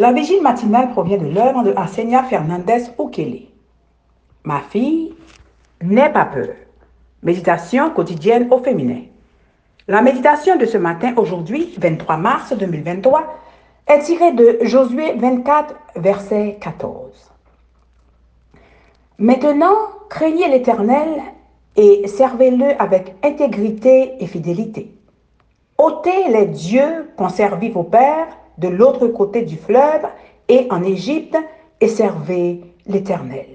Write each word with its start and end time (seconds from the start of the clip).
La 0.00 0.12
vigile 0.12 0.40
matinale 0.40 0.92
provient 0.92 1.18
de 1.18 1.26
l'œuvre 1.26 1.62
de 1.62 1.74
Arsenia 1.76 2.22
Fernandez 2.22 2.84
Ukele. 2.98 3.48
Ma 4.44 4.60
fille, 4.60 5.12
n'aie 5.82 6.10
pas 6.10 6.24
peur. 6.24 6.54
Méditation 7.22 7.90
quotidienne 7.90 8.48
au 8.50 8.60
féminin. 8.60 9.02
La 9.88 10.00
méditation 10.00 10.56
de 10.56 10.64
ce 10.64 10.78
matin, 10.78 11.12
aujourd'hui, 11.18 11.74
23 11.76 12.16
mars 12.16 12.54
2023, 12.56 13.40
est 13.88 13.98
tirée 13.98 14.32
de 14.32 14.60
Josué 14.62 15.16
24, 15.18 15.74
verset 15.96 16.56
14. 16.62 17.30
Maintenant, 19.18 19.76
craignez 20.08 20.48
l'Éternel 20.48 21.10
et 21.76 22.08
servez-le 22.08 22.70
avec 22.80 23.16
intégrité 23.22 24.14
et 24.18 24.26
fidélité. 24.26 24.94
ôtez 25.76 26.28
les 26.30 26.46
dieux 26.46 27.10
qu'ont 27.18 27.28
servi 27.28 27.68
vos 27.68 27.84
pères 27.84 28.39
de 28.60 28.68
l'autre 28.68 29.08
côté 29.08 29.42
du 29.42 29.56
fleuve 29.56 30.06
et 30.48 30.66
en 30.70 30.82
Égypte 30.82 31.36
et 31.80 31.88
servez 31.88 32.60
l'Éternel. 32.86 33.46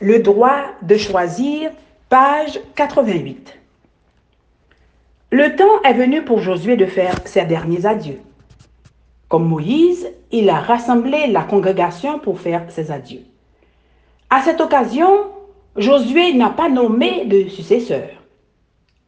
Le 0.00 0.20
droit 0.20 0.62
de 0.82 0.96
choisir, 0.96 1.70
page 2.08 2.60
88. 2.76 3.58
Le 5.30 5.56
temps 5.56 5.82
est 5.82 5.94
venu 5.94 6.22
pour 6.22 6.40
Josué 6.40 6.76
de 6.76 6.86
faire 6.86 7.16
ses 7.24 7.44
derniers 7.44 7.84
adieux. 7.84 8.20
Comme 9.28 9.48
Moïse, 9.48 10.08
il 10.30 10.48
a 10.48 10.60
rassemblé 10.60 11.26
la 11.26 11.42
congrégation 11.42 12.20
pour 12.20 12.38
faire 12.38 12.70
ses 12.70 12.92
adieux. 12.92 13.24
À 14.30 14.42
cette 14.42 14.60
occasion, 14.60 15.08
Josué 15.76 16.32
n'a 16.32 16.50
pas 16.50 16.68
nommé 16.68 17.24
de 17.26 17.48
successeur. 17.48 18.08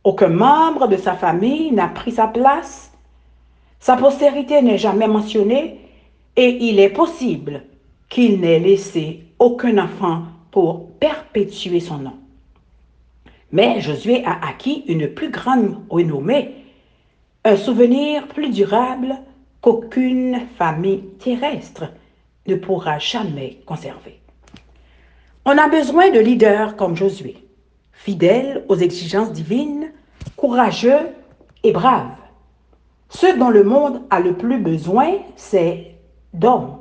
Aucun 0.03 0.29
membre 0.29 0.89
de 0.89 0.97
sa 0.97 1.15
famille 1.15 1.71
n'a 1.71 1.87
pris 1.87 2.13
sa 2.13 2.27
place. 2.27 2.91
Sa 3.81 3.97
postérité 3.97 4.61
n'est 4.63 4.79
jamais 4.79 5.09
mentionnée 5.09 5.81
et 6.37 6.69
il 6.69 6.81
est 6.81 6.89
possible 6.89 7.63
qu'il 8.09 8.41
n'ait 8.41 8.59
laissé 8.59 9.25
aucun 9.39 9.79
enfant 9.79 10.23
pour 10.51 10.91
perpétuer 10.99 11.81
son 11.81 11.99
nom. 11.99 12.17
Mais 13.53 13.81
Josué 13.81 14.25
a 14.25 14.47
acquis 14.47 14.85
une 14.89 15.09
plus 15.09 15.31
grande 15.31 15.83
renommée, 15.89 16.55
un 17.45 17.57
souvenir 17.57 18.27
plus 18.29 18.51
durable 18.51 19.17
qu'aucune 19.61 20.41
famille 20.57 21.05
terrestre 21.19 21.85
ne 22.47 22.57
pourra 22.57 22.99
jamais 22.99 23.59
conserver. 23.65 24.21
On 25.45 25.57
a 25.57 25.69
besoin 25.69 26.11
de 26.11 26.21
leaders 26.21 26.77
comme 26.77 26.97
Josué, 26.97 27.37
fidèles 27.93 28.65
aux 28.69 28.77
exigences 28.77 29.33
divines, 29.33 29.93
courageux 30.37 31.09
et 31.63 31.73
braves. 31.73 32.17
Ce 33.09 33.39
dont 33.39 33.49
le 33.49 33.65
monde 33.65 34.03
a 34.11 34.21
le 34.21 34.35
plus 34.35 34.59
besoin, 34.59 35.13
c'est 35.37 35.95
d'hommes, 36.35 36.79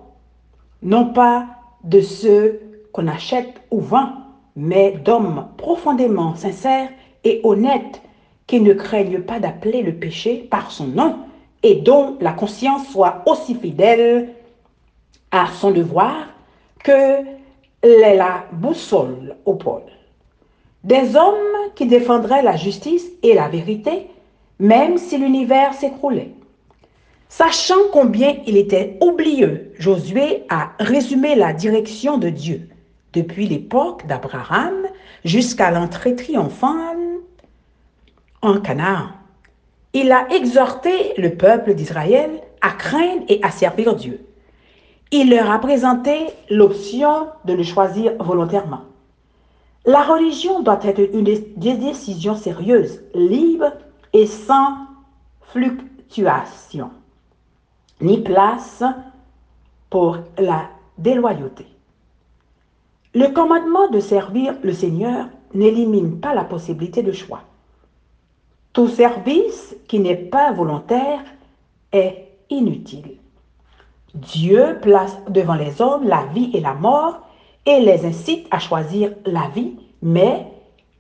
non 0.81 1.05
pas 1.05 1.45
de 1.83 2.01
ceux 2.01 2.61
qu'on 2.91 3.07
achète 3.07 3.61
ou 3.71 3.79
vend, 3.79 4.09
mais 4.55 4.91
d'hommes 4.91 5.47
profondément 5.57 6.35
sincères 6.35 6.89
et 7.23 7.41
honnêtes 7.43 8.01
qui 8.45 8.59
ne 8.59 8.73
craignent 8.73 9.21
pas 9.21 9.39
d'appeler 9.39 9.81
le 9.83 9.93
péché 9.93 10.47
par 10.49 10.71
son 10.71 10.87
nom 10.87 11.17
et 11.63 11.75
dont 11.75 12.17
la 12.19 12.33
conscience 12.33 12.87
soit 12.89 13.23
aussi 13.25 13.55
fidèle 13.55 14.29
à 15.31 15.47
son 15.59 15.71
devoir 15.71 16.27
que 16.83 17.23
la 17.83 18.45
boussole 18.51 19.35
au 19.45 19.55
pôle. 19.55 19.81
Des 20.83 21.15
hommes 21.15 21.35
qui 21.75 21.85
défendraient 21.85 22.43
la 22.43 22.55
justice 22.55 23.05
et 23.23 23.33
la 23.33 23.47
vérité, 23.47 24.07
même 24.59 24.97
si 24.97 25.17
l'univers 25.17 25.73
s'écroulait. 25.73 26.33
Sachant 27.29 27.89
combien 27.91 28.35
il 28.45 28.57
était 28.57 28.97
oublieux, 29.01 29.73
Josué 29.77 30.45
a 30.49 30.71
résumé 30.79 31.35
la 31.35 31.53
direction 31.53 32.17
de 32.17 32.29
Dieu 32.29 32.69
depuis 33.13 33.47
l'époque 33.47 34.05
d'Abraham 34.07 34.75
jusqu'à 35.25 35.71
l'entrée 35.71 36.15
triomphale 36.15 37.19
en 38.41 38.59
Canaan. 38.59 39.09
Il 39.93 40.11
a 40.11 40.27
exhorté 40.29 41.13
le 41.17 41.35
peuple 41.35 41.73
d'Israël 41.73 42.29
à 42.61 42.71
craindre 42.71 43.23
et 43.27 43.39
à 43.43 43.51
servir 43.51 43.95
Dieu. 43.95 44.25
Il 45.11 45.29
leur 45.29 45.49
a 45.49 45.59
présenté 45.59 46.27
l'option 46.49 47.27
de 47.45 47.53
le 47.53 47.63
choisir 47.63 48.13
volontairement. 48.19 48.81
La 49.85 50.03
religion 50.03 50.61
doit 50.61 50.79
être 50.83 51.01
une 51.13 51.23
décision 51.79 52.35
sérieuse, 52.35 53.01
libre 53.15 53.71
et 54.13 54.25
sans 54.25 54.77
fluctuation, 55.41 56.91
ni 58.01 58.21
place 58.21 58.83
pour 59.89 60.17
la 60.37 60.69
déloyauté. 60.97 61.65
Le 63.13 63.29
commandement 63.29 63.89
de 63.89 63.99
servir 63.99 64.55
le 64.61 64.73
Seigneur 64.73 65.27
n'élimine 65.53 66.19
pas 66.19 66.33
la 66.33 66.43
possibilité 66.43 67.01
de 67.01 67.11
choix. 67.11 67.41
Tout 68.73 68.87
service 68.87 69.75
qui 69.87 69.99
n'est 69.99 70.15
pas 70.15 70.51
volontaire 70.51 71.21
est 71.91 72.27
inutile. 72.49 73.17
Dieu 74.13 74.77
place 74.81 75.17
devant 75.29 75.55
les 75.55 75.81
hommes 75.81 76.07
la 76.07 76.25
vie 76.33 76.51
et 76.53 76.59
la 76.59 76.73
mort 76.73 77.21
et 77.65 77.79
les 77.79 78.05
incite 78.05 78.47
à 78.51 78.59
choisir 78.59 79.11
la 79.25 79.47
vie, 79.49 79.73
mais 80.01 80.47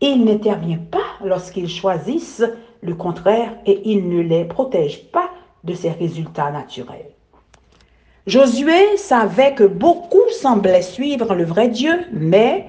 il 0.01 0.25
n'intervient 0.25 0.79
pas 0.91 1.23
lorsqu'ils 1.23 1.69
choisissent 1.69 2.43
le 2.81 2.95
contraire 2.95 3.55
et 3.65 3.81
il 3.85 4.09
ne 4.09 4.21
les 4.21 4.45
protège 4.45 5.05
pas 5.11 5.29
de 5.63 5.73
ces 5.73 5.89
résultats 5.89 6.51
naturels. 6.51 7.11
Josué 8.25 8.97
savait 8.97 9.53
que 9.53 9.63
beaucoup 9.63 10.29
semblaient 10.31 10.81
suivre 10.81 11.33
le 11.33 11.45
vrai 11.45 11.69
Dieu, 11.69 12.05
mais 12.11 12.65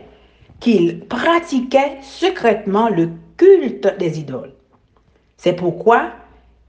qu'ils 0.60 1.00
pratiquaient 1.00 1.98
secrètement 2.02 2.88
le 2.88 3.10
culte 3.36 3.98
des 3.98 4.20
idoles. 4.20 4.52
C'est 5.36 5.54
pourquoi 5.54 6.12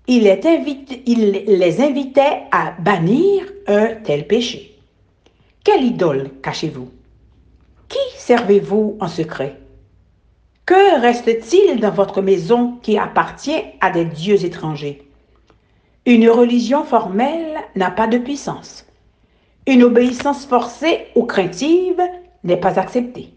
il, 0.08 0.24
les 0.24 1.82
invitait 1.82 2.44
à 2.52 2.74
bannir 2.80 3.44
un 3.68 3.96
tel 4.04 4.26
péché. 4.26 4.76
Quelle 5.64 5.84
idole 5.84 6.32
cachez-vous? 6.42 6.90
Qui 7.88 8.00
servez-vous 8.18 8.98
en 9.00 9.08
secret? 9.08 9.58
Que 10.70 11.02
reste-t-il 11.02 11.80
dans 11.80 11.90
votre 11.90 12.22
maison 12.22 12.78
qui 12.84 13.00
appartient 13.00 13.64
à 13.82 13.90
des 13.90 14.06
dieux 14.06 14.46
étrangers? 14.46 15.02
Une 16.06 16.30
religion 16.30 16.84
formelle 16.84 17.58
n'a 17.76 17.90
pas 17.90 18.06
de 18.06 18.20
puissance. 18.20 18.86
Une 19.66 19.82
obéissance 19.82 20.46
forcée 20.46 21.08
ou 21.16 21.24
craintive 21.24 22.00
n'est 22.44 22.56
pas 22.56 22.80
acceptée. 22.80 23.34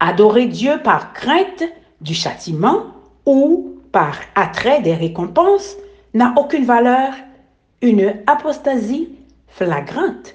Adorer 0.00 0.48
Dieu 0.48 0.82
par 0.84 1.14
crainte 1.14 1.64
du 2.02 2.12
châtiment 2.12 2.88
ou 3.24 3.78
par 3.90 4.18
attrait 4.34 4.82
des 4.82 4.94
récompenses 4.94 5.78
n'a 6.12 6.34
aucune 6.36 6.66
valeur. 6.66 7.14
Une 7.80 8.16
apostasie 8.26 9.08
flagrante 9.48 10.34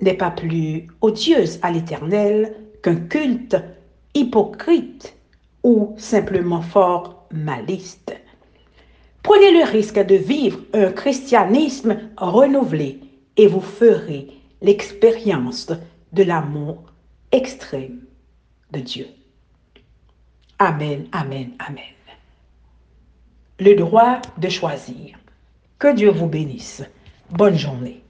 n'est 0.00 0.14
pas 0.14 0.30
plus 0.30 0.86
odieuse 1.00 1.58
à 1.62 1.72
l'Éternel 1.72 2.54
qu'un 2.84 2.94
culte 2.94 3.56
hypocrite 4.14 5.14
ou 5.62 5.94
simplement 5.98 6.62
fort 6.62 7.26
maliste. 7.32 8.16
Prenez 9.22 9.52
le 9.52 9.64
risque 9.64 9.98
de 9.98 10.14
vivre 10.14 10.60
un 10.72 10.90
christianisme 10.90 11.98
renouvelé 12.16 13.00
et 13.36 13.46
vous 13.46 13.60
ferez 13.60 14.28
l'expérience 14.62 15.70
de 16.12 16.22
l'amour 16.22 16.82
extrême 17.32 18.00
de 18.72 18.80
Dieu. 18.80 19.06
Amen, 20.58 21.06
amen, 21.12 21.52
amen. 21.58 21.84
Le 23.58 23.74
droit 23.74 24.20
de 24.38 24.48
choisir. 24.48 25.18
Que 25.78 25.94
Dieu 25.94 26.10
vous 26.10 26.26
bénisse. 26.26 26.82
Bonne 27.30 27.56
journée. 27.56 28.02